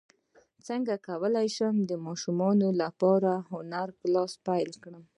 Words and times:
څنګه 0.67 0.93
کولی 1.07 1.47
شم 1.55 1.75
د 1.89 1.91
ماشومانو 2.05 2.67
لپاره 2.81 3.31
د 3.37 3.41
هنر 3.51 3.87
کلاس 4.01 4.31
پیل 4.47 4.71
کړم 4.83 5.03